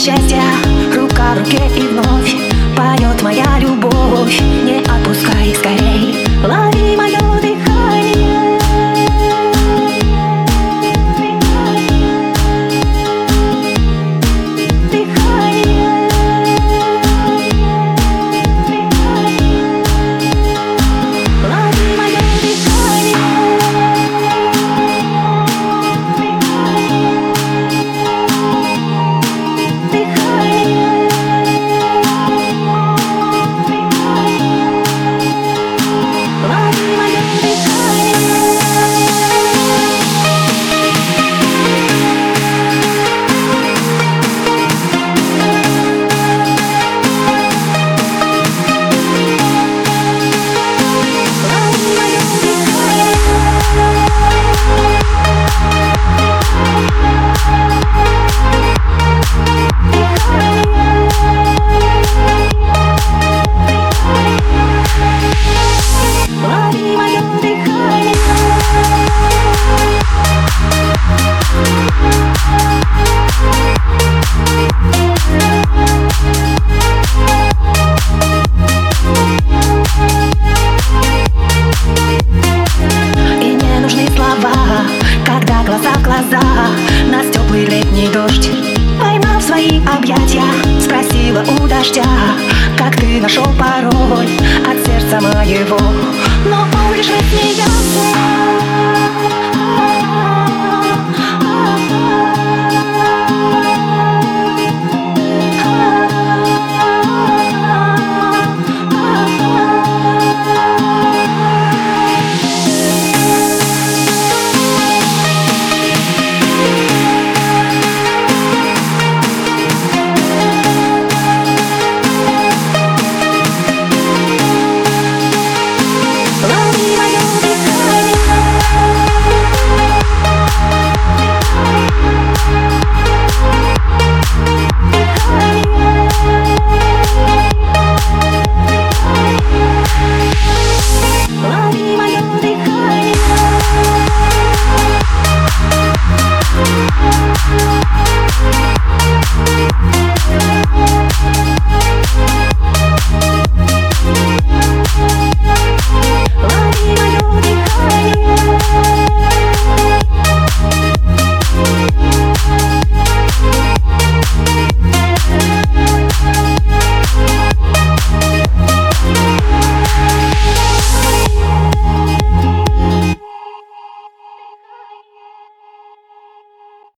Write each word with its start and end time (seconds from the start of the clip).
счастья. 0.00 0.42
Рука 0.96 1.34
в 1.34 1.38
руке 1.40 1.60
и 1.76 1.82
вновь. 1.82 2.19
дождя 91.80 92.04
Как 92.76 92.94
ты 92.96 93.20
нашел 93.20 93.44
пароль 93.58 94.28
от 94.66 94.86
сердца 94.86 95.18
моего. 95.20 95.78
Но 96.46 96.66
будешь 96.66 97.08
вы 97.08 97.18
смеяться 97.30 98.29